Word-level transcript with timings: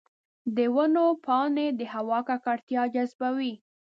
د 0.55 0.57
ونو 0.75 1.05
پاڼې 1.25 1.67
د 1.79 1.81
هوا 1.93 2.19
ککړتیا 2.27 2.83
جذبوي. 2.93 3.53